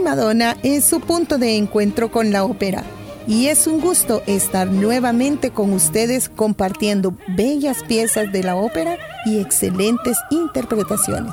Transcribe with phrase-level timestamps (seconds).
[0.00, 2.84] Madonna es su punto de encuentro con la ópera.
[3.26, 9.40] Y es un gusto estar nuevamente con ustedes compartiendo bellas piezas de la ópera y
[9.40, 11.32] excelentes interpretaciones.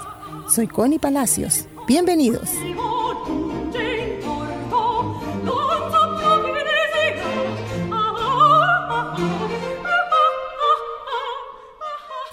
[0.53, 1.65] Soy Connie Palacios.
[1.87, 2.49] Bienvenidos.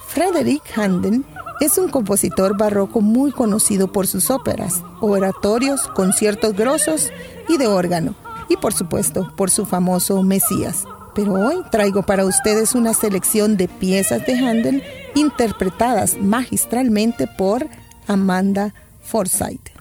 [0.09, 1.25] Frederick Handel
[1.61, 7.11] es un compositor barroco muy conocido por sus óperas, oratorios, conciertos grosos
[7.49, 8.15] y de órgano,
[8.49, 10.85] y por supuesto por su famoso Mesías.
[11.15, 14.83] Pero hoy traigo para ustedes una selección de piezas de Handel
[15.15, 17.67] interpretadas magistralmente por
[18.07, 19.76] Amanda Forsyth.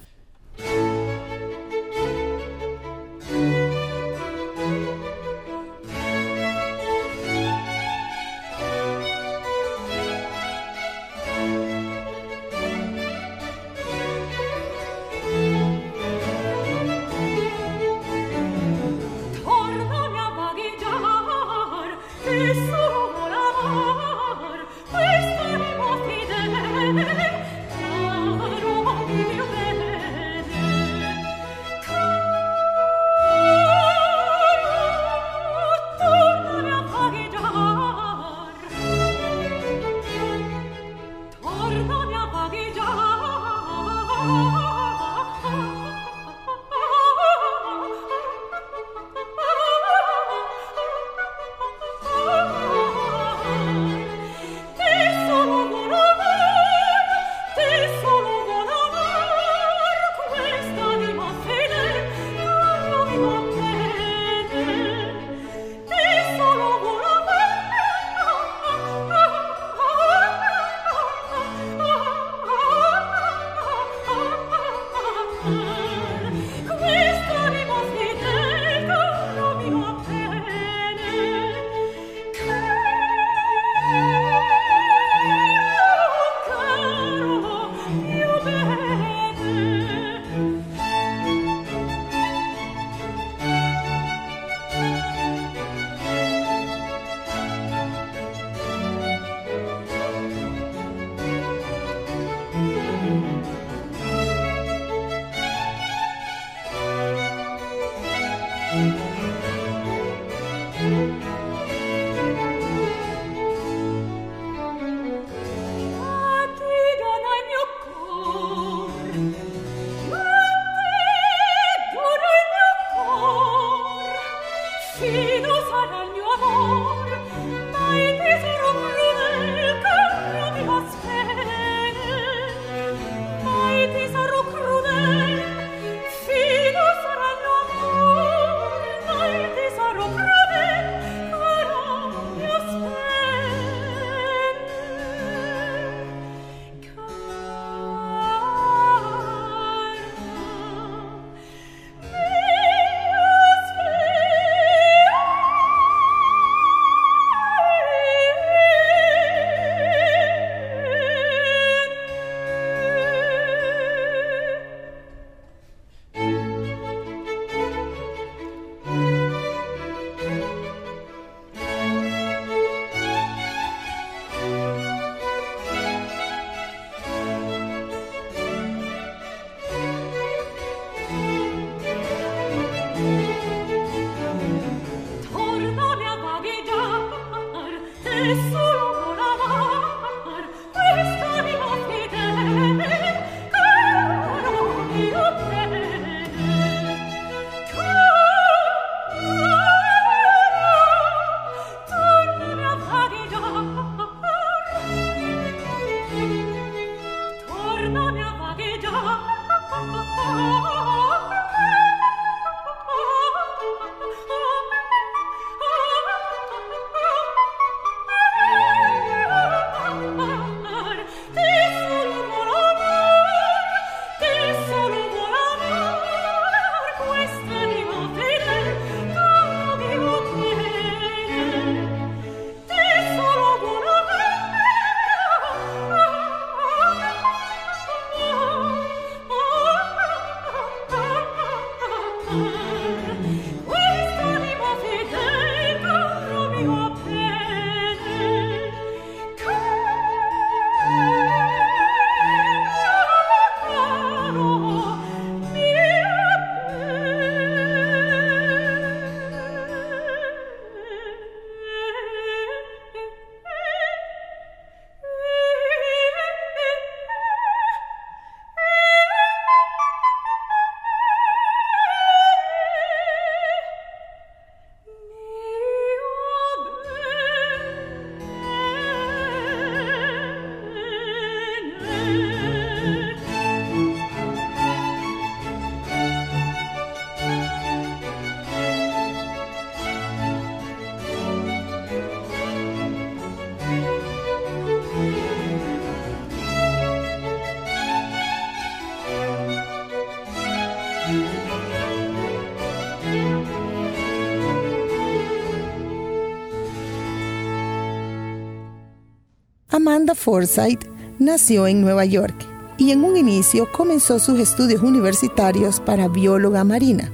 [309.75, 310.85] Amanda Forsyth
[311.19, 312.33] nació en Nueva York
[312.77, 317.11] y en un inicio comenzó sus estudios universitarios para bióloga marina,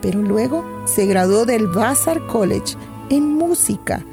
[0.00, 2.76] pero luego se graduó del Vassar College
[3.10, 4.04] en música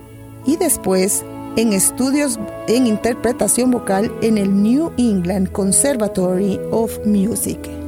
[0.48, 1.24] y después
[1.58, 7.81] en estudios en interpretación vocal en el New England Conservatory of Music.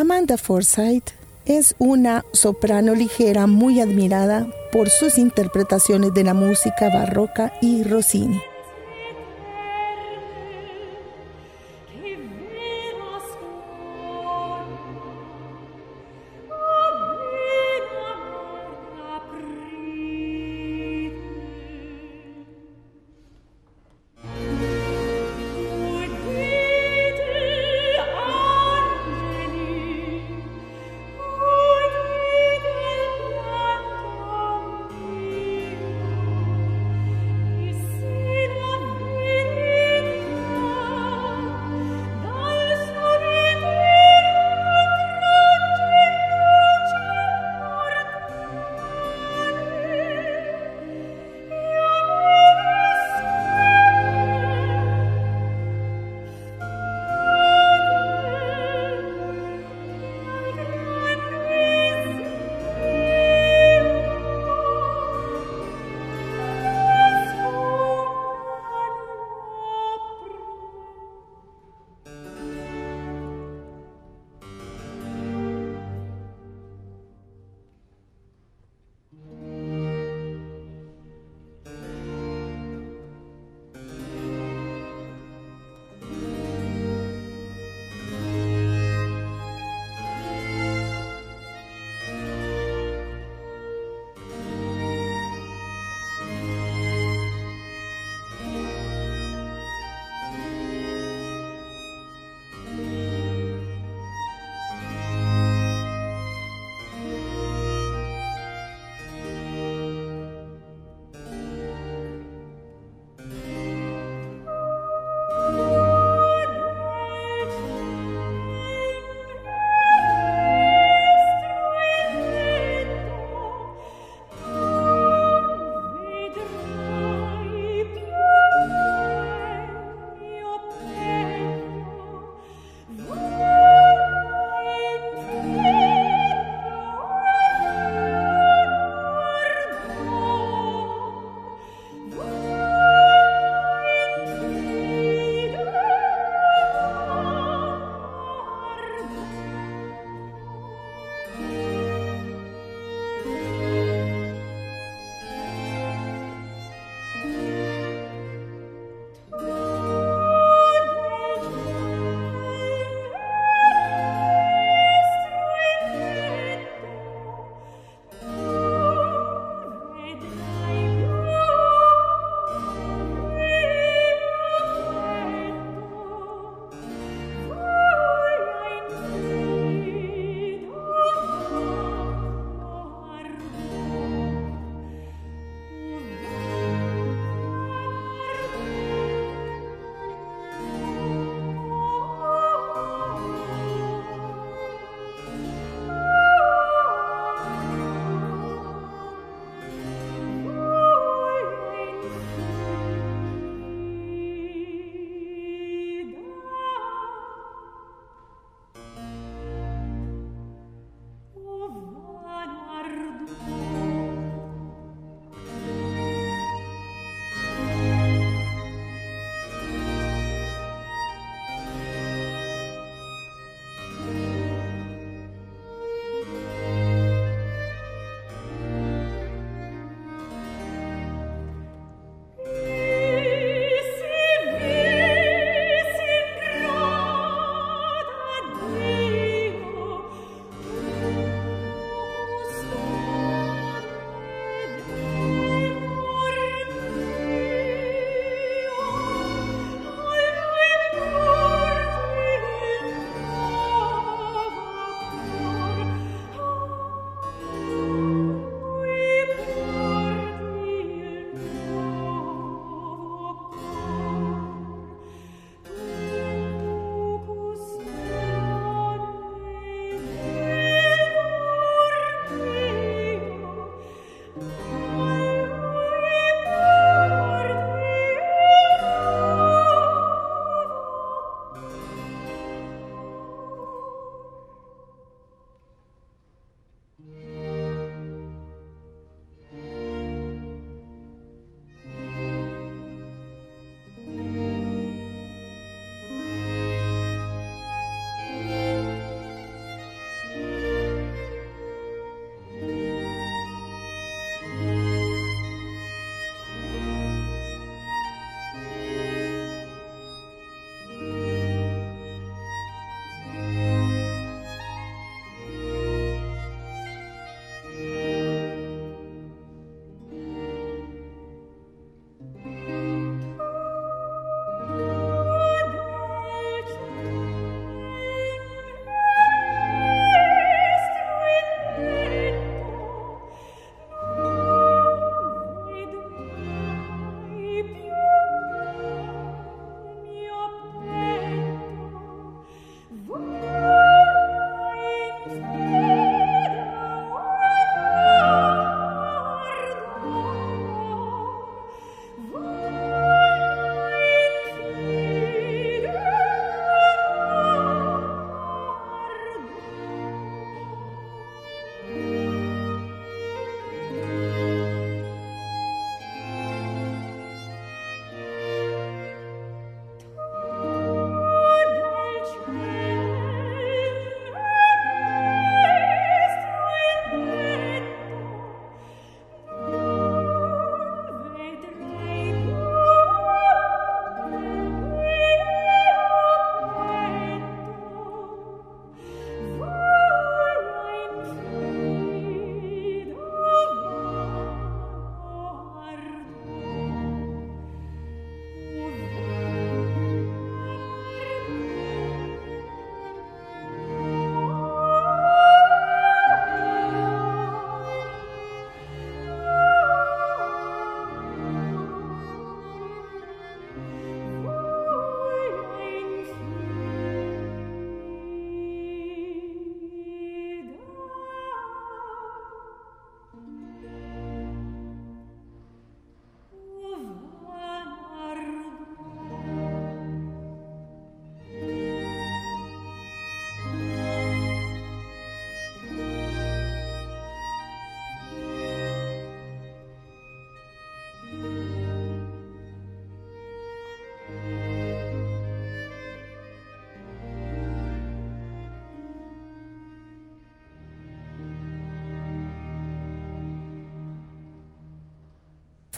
[0.00, 1.10] Hilda Forsyth
[1.44, 8.40] es una soprano ligera muy admirada por sus interpretaciones de la música barroca y Rossini.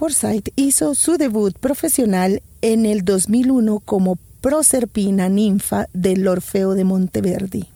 [0.00, 7.69] Forsyth hizo su debut profesional en el 2001 como Proserpina ninfa del Orfeo de Monteverdi.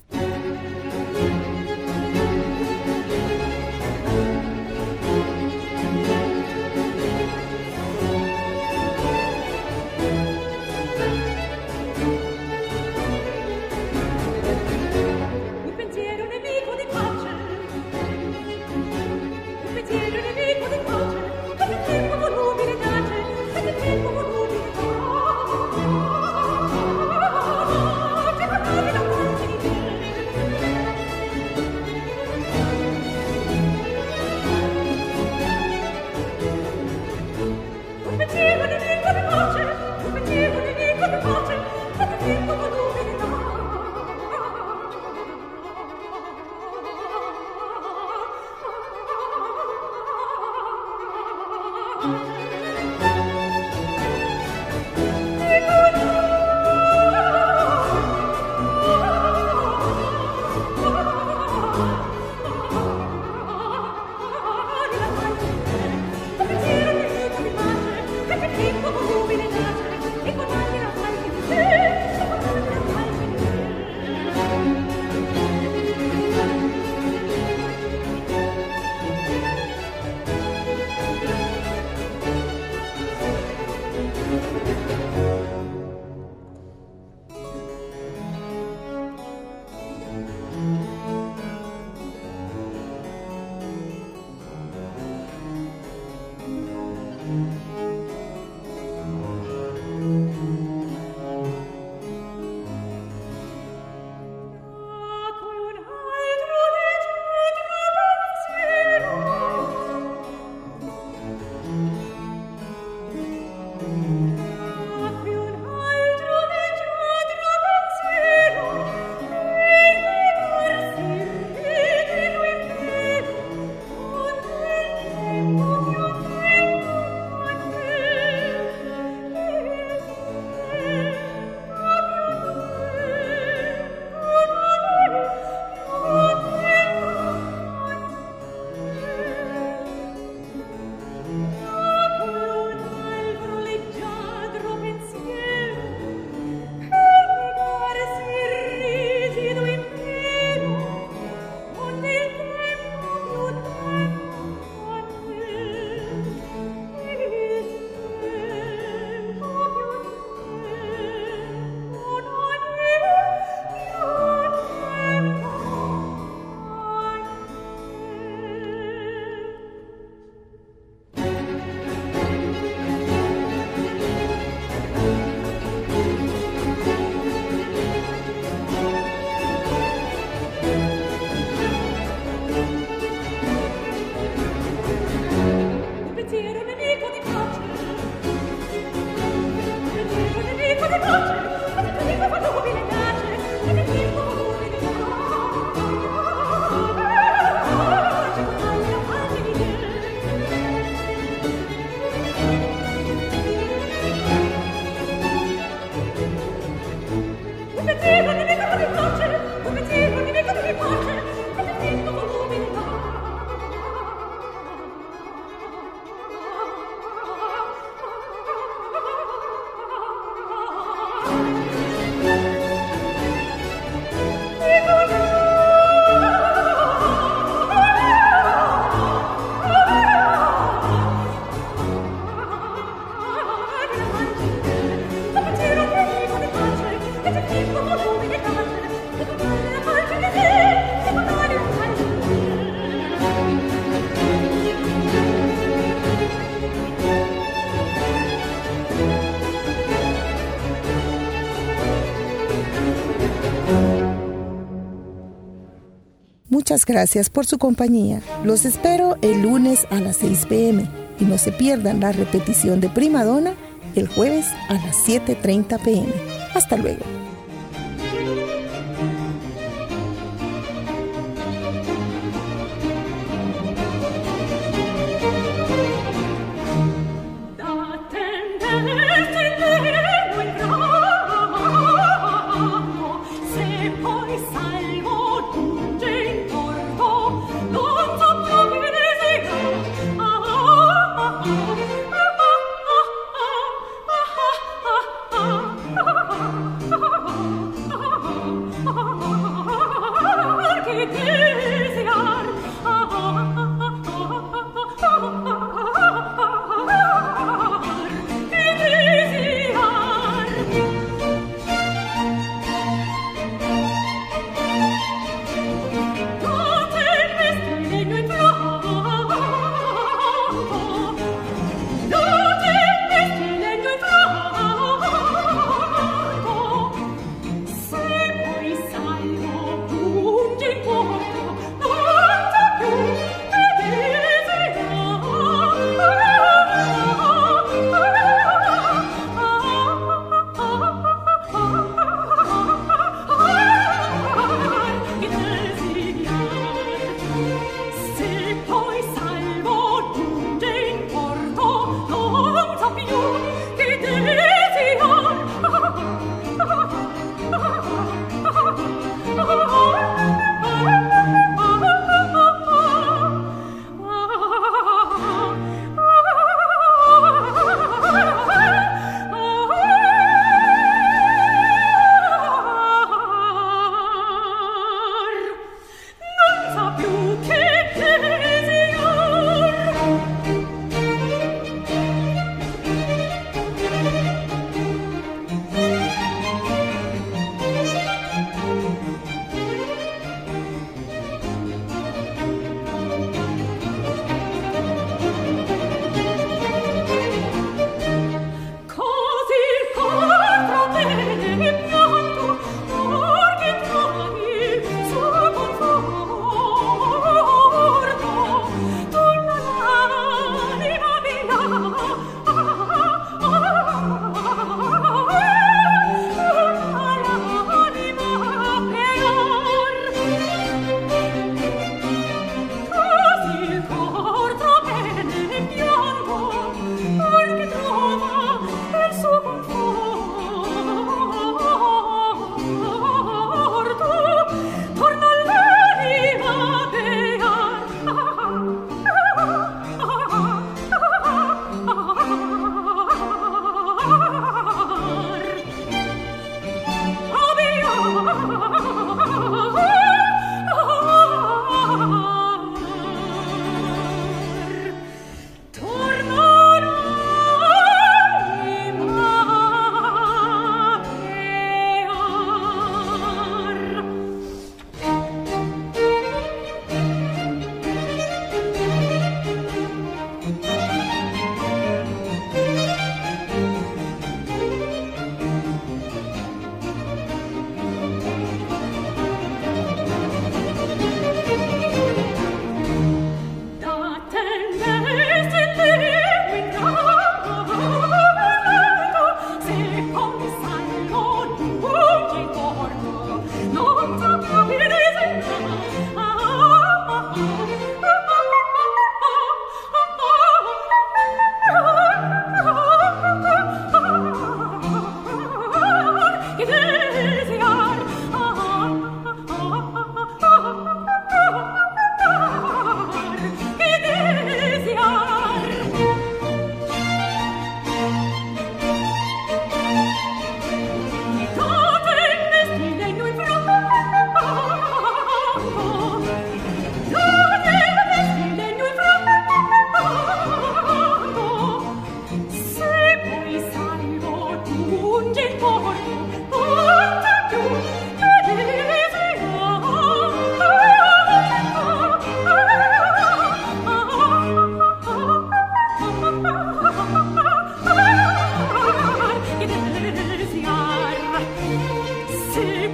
[256.55, 258.23] Muchas gracias por su compañía.
[258.45, 260.88] Los espero el lunes a las 6 pm
[261.19, 263.55] y no se pierdan la repetición de Primadona
[263.97, 266.12] el jueves a las 7.30 pm.
[266.55, 267.23] Hasta luego.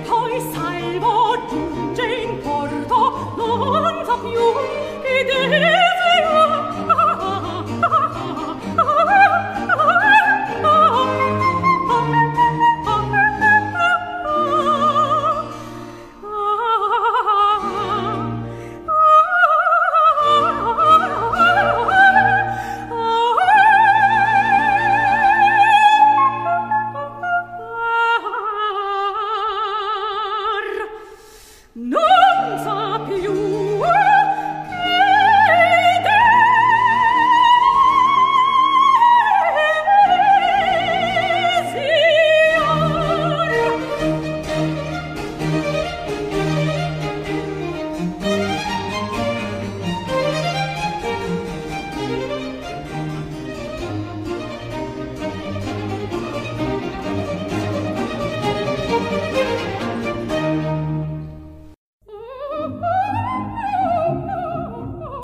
[0.07, 3.90] poi salvo giunge in porto,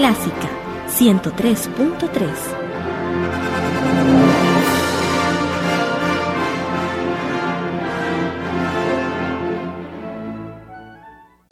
[0.00, 0.48] Clásica
[0.88, 2.70] 103.3